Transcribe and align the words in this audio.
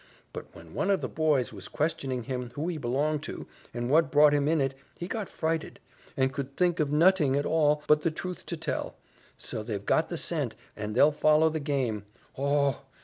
But 0.33 0.47
when 0.55 0.73
one 0.73 0.89
of 0.89 1.01
the 1.01 1.07
boys 1.07 1.53
was 1.53 1.67
questioning 1.67 2.23
him 2.23 2.49
who 2.55 2.67
he 2.69 2.79
belonged 2.79 3.21
to, 3.25 3.45
and 3.71 3.87
what 3.87 4.09
brought 4.11 4.33
him 4.33 4.47
in 4.47 4.59
it, 4.59 4.73
he 4.97 5.07
got 5.07 5.29
frighted, 5.29 5.79
and 6.17 6.33
could 6.33 6.57
think 6.57 6.79
of 6.79 6.91
noting 6.91 7.35
at 7.35 7.45
all 7.45 7.83
but 7.85 8.01
the 8.01 8.09
truth 8.09 8.43
to 8.47 8.57
tell: 8.57 8.95
so 9.37 9.61
they've 9.61 9.85
got 9.85 10.09
the 10.09 10.17
scent, 10.17 10.55
and 10.75 10.95
they'll 10.95 11.11
follow 11.11 11.49
the 11.49 11.59
game. 11.59 12.05
Ogh! 12.35 12.77